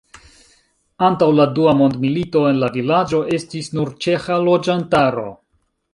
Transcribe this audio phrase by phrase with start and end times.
[1.07, 5.29] Antaŭ la dua mondmilito en la vilaĝo estis nur ĉeĥa loĝantaro.